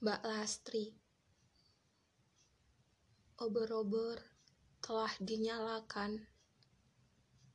[0.00, 0.96] Mbak Lastri.
[3.36, 4.16] Obor-obor
[4.80, 6.24] telah dinyalakan,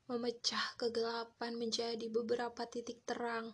[0.06, 3.50] memecah kegelapan menjadi beberapa titik terang.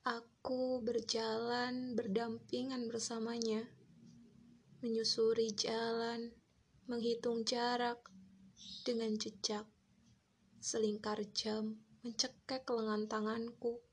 [0.00, 3.68] Aku berjalan berdampingan bersamanya,
[4.80, 6.32] menyusuri jalan,
[6.88, 8.00] menghitung jarak
[8.80, 9.68] dengan jejak.
[10.56, 13.84] Selingkar jam mencekek lengan tanganku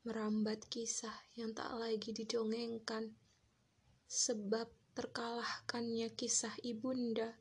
[0.00, 3.12] merambat kisah yang tak lagi didongengkan,
[4.08, 7.36] sebab terkalahkannya kisah ibunda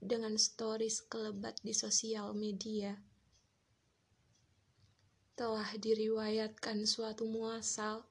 [0.00, 2.96] dengan stories kelebat di sosial media.
[5.36, 8.02] Telah diriwayatkan suatu muasal,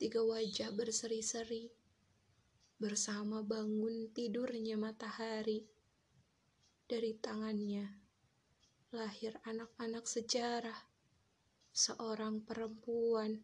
[0.00, 1.70] tiga wajah berseri-seri,
[2.80, 5.68] bersama bangun tidurnya matahari.
[6.86, 7.86] Dari tangannya,
[8.94, 10.95] lahir anak-anak sejarah
[11.76, 13.36] seorang perempuan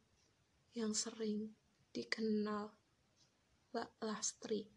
[0.72, 1.52] yang sering
[1.92, 2.72] dikenal
[3.76, 4.72] Mbak Lastri.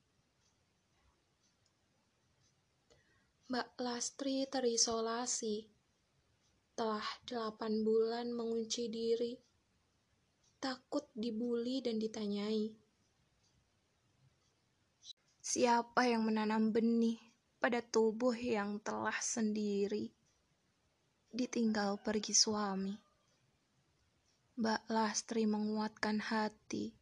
[3.47, 5.71] Mbak Lastri terisolasi.
[6.75, 9.31] Telah delapan bulan mengunci diri,
[10.59, 12.75] takut dibully dan ditanyai.
[15.39, 17.15] Siapa yang menanam benih
[17.63, 20.11] pada tubuh yang telah sendiri,
[21.31, 23.04] ditinggal pergi suami?
[24.55, 26.95] Mbak Lastri menguatkan hati.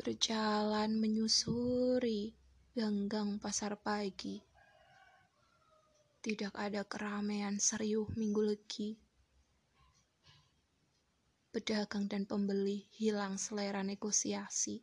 [0.00, 2.32] Berjalan menyusuri
[2.72, 4.40] ganggang pasar pagi.
[6.24, 8.96] Tidak ada keramaian serius minggu legi.
[11.52, 14.80] Pedagang dan pembeli hilang selera negosiasi.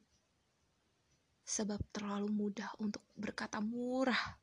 [1.50, 4.38] Sebab terlalu mudah untuk berkata murah.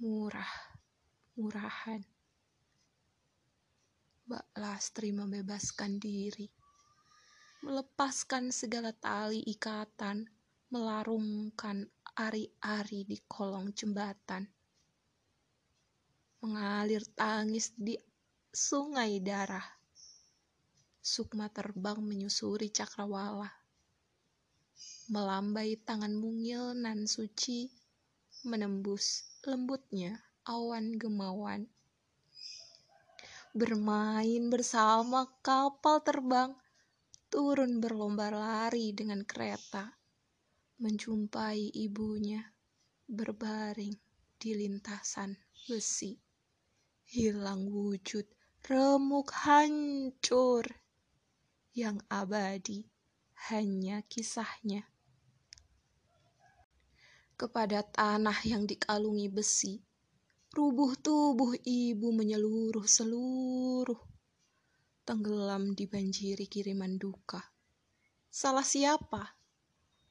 [0.00, 0.48] Murah.
[1.36, 2.13] Murahan.
[4.24, 6.48] Mbak Lastri membebaskan diri,
[7.60, 10.24] melepaskan segala tali ikatan,
[10.72, 11.84] melarungkan
[12.16, 14.48] ari-ari di kolong jembatan,
[16.40, 18.00] mengalir tangis di
[18.48, 19.68] sungai darah.
[21.04, 23.52] Sukma terbang menyusuri cakrawala,
[25.12, 27.68] melambai tangan mungil nan suci,
[28.48, 30.16] menembus lembutnya
[30.48, 31.68] awan gemawan
[33.54, 36.50] bermain bersama kapal terbang,
[37.30, 39.94] turun berlomba lari dengan kereta,
[40.82, 42.42] menjumpai ibunya
[43.06, 43.94] berbaring
[44.42, 45.38] di lintasan
[45.70, 46.18] besi,
[47.06, 48.26] hilang wujud,
[48.66, 50.66] remuk hancur,
[51.78, 52.90] yang abadi
[53.54, 54.82] hanya kisahnya.
[57.38, 59.78] Kepada tanah yang dikalungi besi,
[60.54, 63.98] Rubuh tubuh ibu menyeluruh seluruh,
[65.02, 67.42] tenggelam dibanjiri kiriman duka.
[68.30, 69.34] Salah siapa?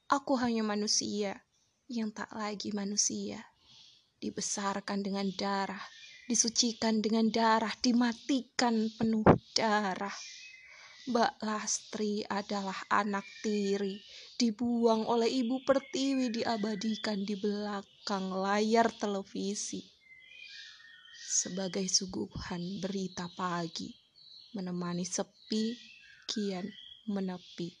[0.04, 1.48] Aku hanya manusia
[1.88, 3.40] yang tak lagi manusia.
[4.20, 5.80] Dibesarkan dengan darah,
[6.28, 9.24] disucikan dengan darah, dimatikan penuh
[9.56, 10.12] darah.
[11.08, 13.96] Mbak Lastri adalah anak tiri,
[14.36, 19.93] dibuang oleh ibu pertiwi diabadikan di belakang layar televisi
[21.34, 23.90] sebagai suguhan berita pagi,
[24.54, 25.74] menemani sepi
[26.30, 26.70] kian
[27.10, 27.74] menepi.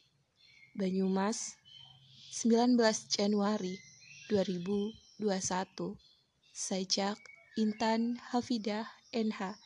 [0.74, 1.54] Banyumas,
[2.34, 2.74] 19
[3.06, 3.78] Januari
[4.26, 5.94] 2021.
[6.50, 7.14] Sajak
[7.54, 9.63] Intan Hafidah NH